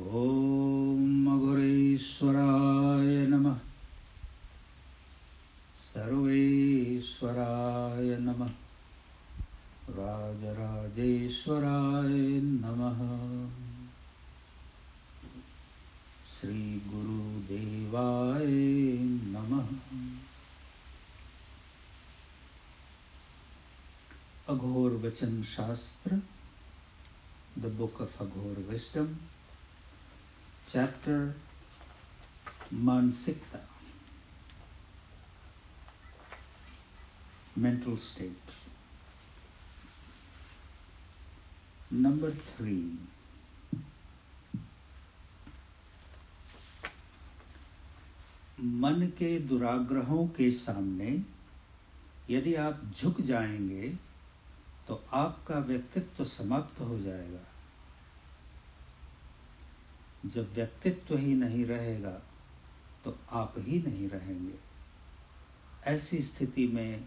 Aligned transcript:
ॐ 0.00 1.24
मघुरेश्वराय 1.24 3.26
नमः। 3.26 3.58
सर्वेश्वराय 5.76 8.20
नमः। 8.20 8.50
राजराजेश्वराय 9.90 12.40
नमः। 12.40 13.50
श्रीगुरुदेवाय 16.28 19.04
नमः। 19.04 19.68
अघोर 24.48 25.14
the 27.58 27.68
book 27.68 27.90
of 28.00 28.00
Aghor 28.00 28.70
Wisdom, 28.70 29.08
chapter 30.72 31.34
Mansikta, 32.72 33.58
mental 37.56 37.96
state. 37.96 38.52
Number 41.90 42.30
three. 42.30 42.96
मन 48.58 49.06
के 49.18 49.38
दुराग्रहों 49.48 50.26
के 50.36 50.50
सामने 50.50 51.10
यदि 52.30 52.54
आप 52.62 52.80
झुक 52.96 53.20
जाएँगे 53.30 53.88
तो 54.88 55.02
आपका 55.12 55.58
व्यक्तित्व 55.68 56.24
समाप्त 56.24 56.80
हो 56.80 56.98
जाएगा 56.98 57.49
जब 60.26 60.54
व्यक्तित्व 60.54 61.16
ही 61.16 61.34
नहीं 61.34 61.64
रहेगा 61.64 62.20
तो 63.04 63.16
आप 63.30 63.54
ही 63.58 63.82
नहीं 63.82 64.08
रहेंगे। 64.08 64.58
ऐसी 65.84 66.18
स्थिति 66.18 66.66
में 66.66 67.04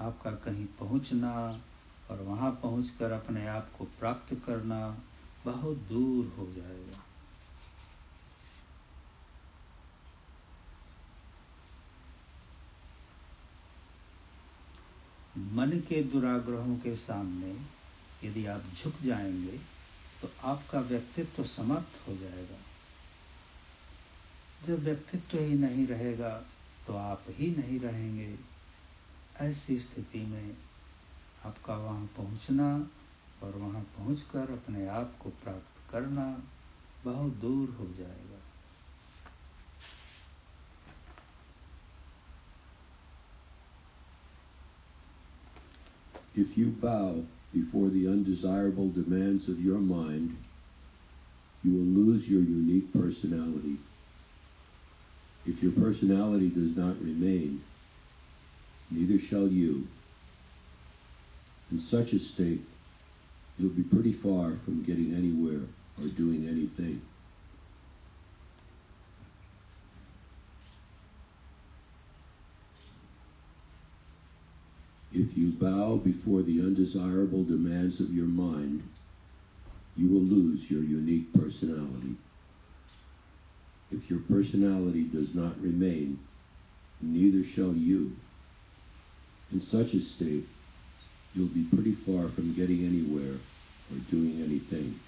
आपका 0.00 0.30
कहीं 0.30 0.66
पहुँचना 0.78 1.32
और 2.10 2.22
वहाँ 2.22 2.50
पहुंचकर 2.62 3.12
अपने 3.12 3.46
आप 3.46 3.70
को 3.78 3.84
प्राप्त 3.84 4.34
करना 4.46 4.80
बहुत 5.44 5.76
दूर 5.88 6.34
हो 6.38 6.46
जाएगा। 6.52 7.02
मन 15.54 15.70
के 15.88 16.02
दुराग्रहों 16.02 16.76
के 16.76 16.94
सामने 16.96 17.56
यदि 18.28 18.46
आप 18.46 18.62
झुक 18.74 18.94
जाएँगे 19.02 19.60
तो 20.22 20.30
आपका 20.44 20.80
व्यक्तित्व 20.80 21.44
समाप्त 21.44 22.08
हो 22.08 22.16
जाएगा। 22.16 22.58
जब 24.66 24.82
व्यक्तित्व 24.84 25.38
ही 25.38 25.54
नहीं 25.58 25.86
रहेगा 25.86 26.30
तो 26.86 26.96
आप 26.96 27.24
ही 27.28 27.50
नहीं 27.56 27.80
रहेंगे। 27.80 28.34
ऐसी 29.40 29.78
स्थिति 29.78 30.18
में 30.18 30.56
आपका 31.44 31.76
वहाँ 31.76 32.06
पहुँचना 32.16 32.68
और 33.42 33.56
वहाँ 33.56 33.82
पहुंचकर 33.96 34.50
अपने 34.52 34.86
आप 34.88 35.16
को 35.22 35.30
प्राप्त 35.44 35.92
करना 35.92 36.26
बहुत 37.04 37.32
दूर 37.32 37.76
हो 37.80 37.86
जाएगा। 37.98 38.38
If 46.36 46.56
you 46.58 46.68
bow 46.82 47.24
before 47.52 47.88
the 47.88 48.06
undesirable 48.06 48.88
demands 48.90 49.48
of 49.48 49.60
your 49.60 49.78
mind, 49.78 50.36
you 51.64 51.72
will 51.72 52.04
lose 52.04 52.28
your 52.28 52.40
unique 52.40 52.92
personality. 52.92 53.76
If 55.46 55.62
your 55.62 55.72
personality 55.72 56.48
does 56.48 56.76
not 56.76 57.00
remain, 57.00 57.62
neither 58.90 59.18
shall 59.18 59.48
you. 59.48 59.86
In 61.70 61.80
such 61.80 62.12
a 62.12 62.18
state, 62.18 62.60
you'll 63.58 63.70
be 63.70 63.82
pretty 63.82 64.12
far 64.12 64.52
from 64.64 64.82
getting 64.82 65.14
anywhere 65.14 65.60
or 66.00 66.08
doing 66.08 66.48
anything. 66.48 67.00
If 75.20 75.36
you 75.36 75.50
bow 75.50 75.96
before 75.96 76.40
the 76.40 76.60
undesirable 76.60 77.44
demands 77.44 78.00
of 78.00 78.10
your 78.10 78.24
mind, 78.24 78.82
you 79.94 80.08
will 80.08 80.22
lose 80.22 80.70
your 80.70 80.82
unique 80.82 81.30
personality. 81.34 82.14
If 83.92 84.08
your 84.08 84.20
personality 84.20 85.04
does 85.04 85.34
not 85.34 85.60
remain, 85.60 86.18
neither 87.02 87.44
shall 87.46 87.74
you. 87.74 88.16
In 89.52 89.60
such 89.60 89.92
a 89.92 90.00
state, 90.00 90.48
you'll 91.34 91.48
be 91.48 91.64
pretty 91.64 91.92
far 91.92 92.30
from 92.30 92.54
getting 92.54 92.86
anywhere 92.86 93.34
or 93.92 93.98
doing 94.10 94.42
anything. 94.42 94.98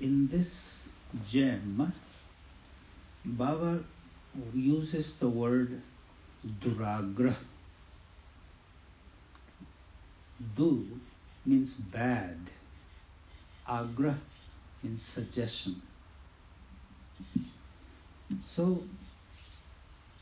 In 0.00 0.28
this 0.28 0.88
gem, 1.28 1.92
Baba 3.24 3.84
uses 4.54 5.18
the 5.18 5.28
word 5.28 5.80
duragra. 6.60 7.36
Du 10.56 10.86
means 11.44 11.74
bad. 11.76 12.38
Agra 13.68 14.18
means 14.82 15.02
suggestion. 15.02 15.82
So, 18.42 18.82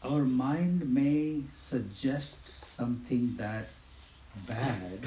our 0.03 0.25
mind 0.25 0.93
may 0.93 1.43
suggest 1.53 2.49
something 2.75 3.37
that's 3.37 4.09
bad 4.47 5.07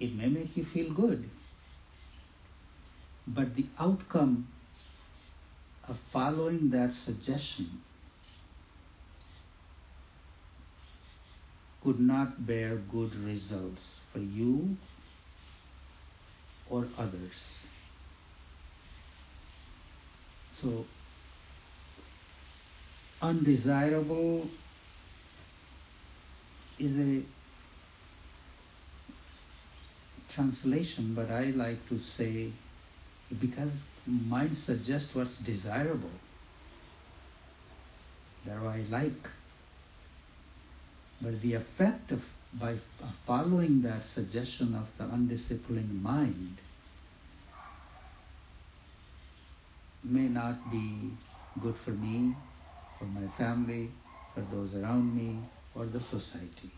it 0.00 0.14
may 0.14 0.28
make 0.28 0.56
you 0.56 0.64
feel 0.64 0.92
good. 0.92 1.24
But 3.26 3.54
the 3.54 3.66
outcome 3.78 4.48
of 5.88 5.98
following 6.12 6.70
that 6.70 6.92
suggestion 6.94 7.82
could 11.82 12.00
not 12.00 12.46
bear 12.46 12.76
good 12.76 13.14
results 13.24 14.00
for 14.12 14.18
you 14.18 14.76
or 16.68 16.86
others. 16.98 17.66
So, 20.54 20.84
undesirable 23.22 24.48
is 26.78 26.98
a 26.98 27.22
translation, 30.38 31.14
but 31.14 31.30
I 31.32 31.46
like 31.50 31.88
to 31.88 31.98
say 31.98 32.52
because 33.40 33.72
mind 34.06 34.56
suggests 34.56 35.12
what's 35.14 35.38
desirable, 35.38 36.16
that 38.46 38.56
I 38.56 38.84
like. 38.88 39.28
But 41.20 41.42
the 41.42 41.54
effect 41.54 42.12
of 42.12 42.22
by 42.54 42.76
following 43.26 43.82
that 43.82 44.06
suggestion 44.06 44.74
of 44.74 44.86
the 44.96 45.12
undisciplined 45.12 46.02
mind 46.02 46.56
may 50.04 50.28
not 50.28 50.70
be 50.70 51.10
good 51.60 51.76
for 51.76 51.90
me, 51.90 52.34
for 52.98 53.04
my 53.06 53.26
family, 53.36 53.90
for 54.34 54.40
those 54.40 54.74
around 54.76 55.14
me, 55.14 55.42
or 55.74 55.84
the 55.84 56.00
society. 56.00 56.77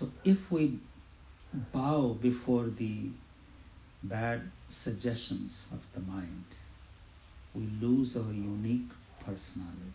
So 0.00 0.08
if 0.24 0.50
we 0.50 0.78
bow 1.74 2.16
before 2.22 2.64
the 2.68 3.10
bad 4.02 4.40
suggestions 4.70 5.66
of 5.72 5.80
the 5.92 6.00
mind, 6.10 6.44
we 7.54 7.64
lose 7.86 8.16
our 8.16 8.32
unique 8.32 8.88
personality. 9.26 9.92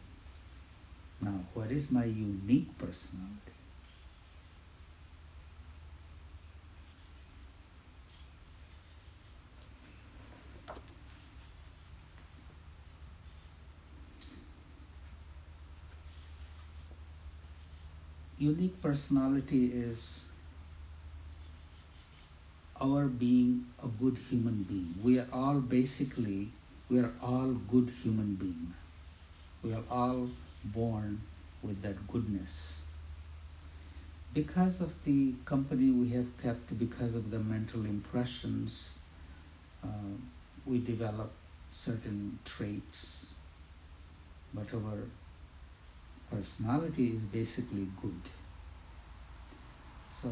Now, 1.22 1.40
what 1.56 1.72
is 1.72 1.92
my 1.92 2.06
unique 2.06 2.78
personality? 2.78 3.55
Unique 18.46 18.80
personality 18.82 19.72
is 19.74 20.26
our 22.80 23.06
being 23.06 23.66
a 23.84 23.88
good 23.88 24.18
human 24.30 24.64
being. 24.64 24.94
We 25.04 25.18
are 25.20 25.28
all 25.34 25.60
basically, 25.60 26.50
we 26.90 27.00
are 27.00 27.12
all 27.22 27.54
good 27.72 27.92
human 28.04 28.36
beings. 28.36 28.76
We 29.64 29.74
are 29.74 29.84
all 29.90 30.30
born 30.66 31.22
with 31.64 31.82
that 31.82 32.08
goodness. 32.08 32.84
Because 34.34 34.82
of 34.82 34.94
the 35.06 35.34
company 35.46 35.90
we 35.92 36.10
have 36.10 36.28
kept, 36.44 36.78
because 36.78 37.16
of 37.16 37.32
the 37.32 37.40
mental 37.40 37.86
impressions, 37.86 39.00
uh, 39.84 39.88
we 40.66 40.80
develop 40.80 41.32
certain 41.72 42.38
traits, 42.46 43.34
but 44.54 44.68
our 44.74 45.00
personality 46.32 47.16
is 47.16 47.22
basically 47.24 47.88
good. 48.02 48.22
So 50.22 50.30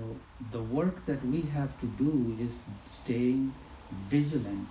the 0.52 0.62
work 0.62 1.06
that 1.06 1.26
we 1.26 1.42
have 1.42 1.80
to 1.82 1.86
do 1.86 2.36
is 2.40 2.64
staying 2.88 3.54
vigilant 4.10 4.68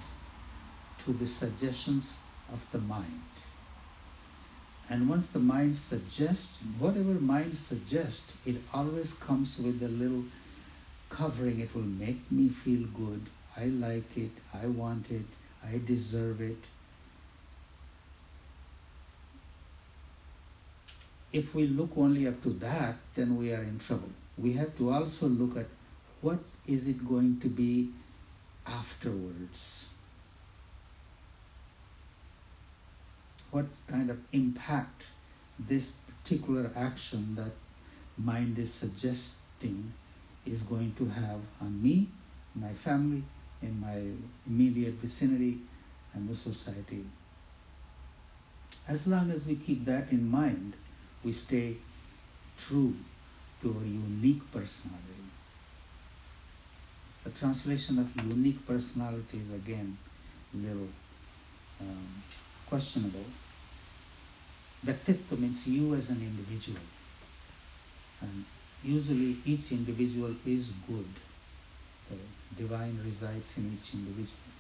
to 1.05 1.13
the 1.13 1.27
suggestions 1.27 2.21
of 2.53 2.61
the 2.73 2.79
mind. 2.79 3.23
And 4.89 5.09
once 5.09 5.27
the 5.29 5.39
mind 5.39 5.77
suggests, 5.77 6.59
whatever 6.79 7.15
mind 7.15 7.57
suggests, 7.57 8.33
it 8.45 8.57
always 8.75 9.13
comes 9.15 9.59
with 9.59 9.83
a 9.83 9.89
little 9.89 10.25
covering. 11.09 11.61
It 11.61 11.75
will 11.75 11.83
make 11.83 12.31
me 12.31 12.49
feel 12.49 12.87
good. 12.89 13.23
I 13.57 13.67
like 13.67 14.17
it. 14.17 14.33
I 14.53 14.67
want 14.67 15.11
it. 15.11 15.27
I 15.65 15.81
deserve 15.87 16.41
it. 16.41 16.59
If 21.33 21.55
we 21.55 21.67
look 21.67 21.93
only 21.97 22.27
up 22.27 22.43
to 22.43 22.51
that, 22.61 22.97
then 23.15 23.37
we 23.39 23.53
are 23.53 23.63
in 23.63 23.79
trouble. 23.79 24.11
We 24.37 24.53
have 24.55 24.77
to 24.79 24.93
also 24.93 25.27
look 25.27 25.57
at 25.57 25.67
what 26.21 26.39
is 26.67 26.87
it 26.87 27.07
going 27.09 27.41
to 27.41 27.49
be 27.49 27.91
afterwards. 28.67 29.87
What 33.51 33.67
kind 33.89 34.11
of 34.11 34.19
impact 34.33 35.05
this 35.59 35.93
particular 36.23 36.71
action 36.77 37.35
that 37.37 37.53
mind 38.19 38.59
is 38.59 38.73
suggesting 38.73 39.93
is 40.47 40.61
going 40.63 40.95
to 40.99 41.07
have 41.09 41.41
on 41.61 41.83
me, 41.83 42.09
my 42.55 42.73
family, 42.85 43.23
in 43.63 43.81
my 43.81 44.03
immediate 44.47 44.95
vicinity, 44.95 45.61
and 46.15 46.29
the 46.29 46.35
society. 46.35 47.05
As 48.89 49.07
long 49.07 49.31
as 49.31 49.47
we 49.47 49.57
keep 49.57 49.85
that 49.85 50.11
in 50.11 50.29
mind, 50.29 50.75
we 51.25 51.33
stay 51.33 51.77
true 52.59 52.95
to 53.61 53.69
our 53.69 53.85
unique 53.85 54.43
personality. 54.53 54.99
The 57.25 57.31
translation 57.31 57.99
of 57.99 58.27
unique 58.27 58.67
personality 58.67 59.39
is 59.39 59.53
again 59.53 59.97
a 60.53 60.57
little 60.57 60.89
um, 61.81 62.23
questionable. 62.69 63.25
Vyaktitva 64.85 65.39
means 65.39 65.67
you 65.67 65.95
as 65.95 66.09
an 66.09 66.21
individual. 66.21 66.81
And 68.21 68.45
usually 68.83 69.37
each 69.45 69.71
individual 69.71 70.35
is 70.45 70.71
good. 70.89 71.07
The 72.11 72.17
divine 72.63 72.99
resides 73.05 73.57
in 73.57 73.79
each 73.79 73.95
individual. 73.95 74.51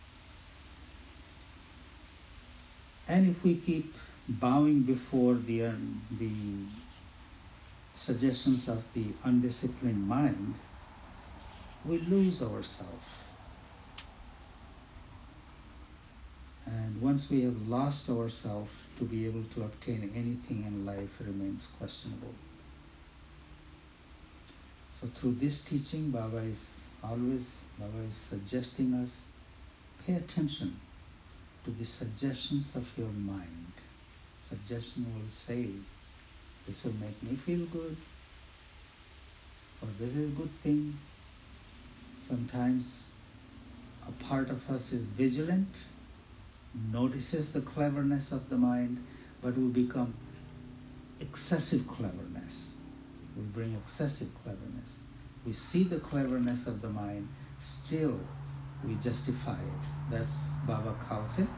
And 3.08 3.30
if 3.30 3.42
we 3.42 3.56
keep 3.56 3.92
bowing 4.28 4.82
before 4.82 5.34
the, 5.34 5.64
uh, 5.64 5.72
the 6.18 6.30
suggestions 7.94 8.68
of 8.68 8.82
the 8.94 9.06
undisciplined 9.24 10.06
mind, 10.06 10.54
we 11.84 11.98
lose 11.98 12.42
ourselves. 12.42 13.06
And 16.66 17.00
once 17.02 17.28
we 17.28 17.42
have 17.42 17.68
lost 17.68 18.08
ourselves, 18.08 18.70
to 18.98 19.04
be 19.04 19.26
able 19.26 19.42
to 19.54 19.62
obtain 19.64 20.12
anything 20.14 20.64
in 20.64 20.86
life 20.86 21.10
remains 21.20 21.66
questionable. 21.78 22.32
So 25.00 25.08
through 25.16 25.36
this 25.40 25.64
teaching, 25.64 26.10
Baba 26.10 26.36
is 26.36 26.80
always 27.02 27.64
Baba 27.78 27.98
is 28.08 28.14
suggesting 28.30 28.94
us 28.94 29.26
pay 30.06 30.14
attention 30.14 30.76
to 31.64 31.70
the 31.72 31.84
suggestions 31.84 32.76
of 32.76 32.86
your 32.96 33.08
mind. 33.08 33.72
Suggestion 34.52 35.06
will 35.14 35.30
say, 35.30 35.66
this 36.68 36.84
will 36.84 36.92
make 37.00 37.22
me 37.22 37.36
feel 37.36 37.64
good, 37.68 37.96
or 39.80 39.88
this 39.98 40.14
is 40.14 40.28
a 40.30 40.34
good 40.34 40.50
thing. 40.62 40.94
Sometimes 42.28 43.06
a 44.06 44.12
part 44.24 44.50
of 44.50 44.68
us 44.68 44.92
is 44.92 45.06
vigilant, 45.06 45.74
notices 46.92 47.54
the 47.54 47.62
cleverness 47.62 48.30
of 48.30 48.50
the 48.50 48.58
mind, 48.58 48.98
but 49.42 49.56
we 49.56 49.68
become 49.68 50.12
excessive 51.20 51.88
cleverness. 51.88 52.72
We 53.34 53.44
bring 53.44 53.74
excessive 53.74 54.28
cleverness. 54.44 54.92
We 55.46 55.54
see 55.54 55.84
the 55.84 55.98
cleverness 55.98 56.66
of 56.66 56.82
the 56.82 56.90
mind, 56.90 57.26
still 57.62 58.20
we 58.84 58.96
justify 58.96 59.62
it. 59.62 59.82
That's 60.10 60.36
Baba 60.62 60.94
calls 61.08 61.38
it 61.38 61.48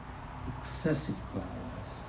excessive 0.47 1.17
cleverness. 1.33 2.04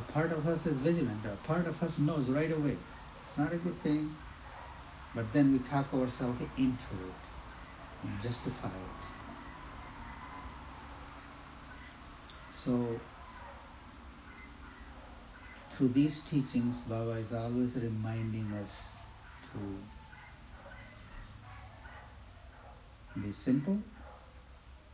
A 0.00 0.12
part 0.12 0.32
of 0.32 0.48
us 0.48 0.64
is 0.64 0.78
vigilant, 0.78 1.26
a 1.26 1.36
part 1.46 1.66
of 1.66 1.82
us 1.82 1.98
knows 1.98 2.30
right 2.30 2.50
away. 2.50 2.78
It's 3.22 3.36
not 3.36 3.52
a 3.52 3.56
good 3.56 3.82
thing, 3.82 4.16
but 5.14 5.30
then 5.34 5.52
we 5.52 5.58
talk 5.58 5.92
ourselves 5.92 6.40
into 6.56 6.94
it 7.04 7.20
and 8.02 8.22
justify 8.22 8.68
it. 8.68 9.02
So, 12.50 12.98
through 15.72 15.88
these 15.88 16.24
teachings, 16.24 16.78
Baba 16.88 17.10
is 17.10 17.34
always 17.34 17.76
reminding 17.76 18.54
us 18.54 18.94
to 19.52 19.78
be 23.20 23.32
simple, 23.32 23.78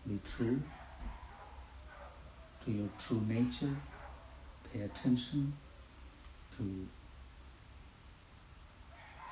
be 0.08 0.18
true 0.36 0.60
to 2.64 2.72
your 2.72 2.88
true 2.98 3.20
nature, 3.20 3.76
pay 4.76 4.84
attention 4.84 5.52
to 6.56 6.86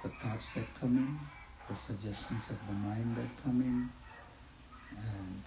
the 0.02 0.08
thoughts 0.08 0.50
that 0.50 0.66
come 0.80 0.96
in, 0.96 1.18
the 1.68 1.76
suggestions 1.76 2.50
of 2.50 2.66
the 2.66 2.72
mind 2.72 3.16
that 3.16 3.42
come 3.42 3.60
in, 3.60 3.90
and 4.96 5.42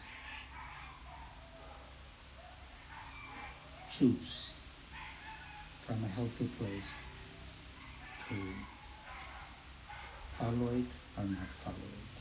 choose 3.97 4.53
from 5.85 6.03
a 6.03 6.07
healthy 6.07 6.49
place 6.59 6.97
to 8.27 8.35
follow 10.37 10.69
it 10.73 10.91
or 11.17 11.23
not 11.23 11.47
follow 11.63 11.75
it. 11.75 12.15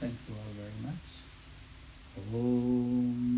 Thank 0.00 0.14
you 0.28 0.34
all 0.34 0.52
very 0.56 0.78
much. 0.82 1.06
Om 2.34 3.07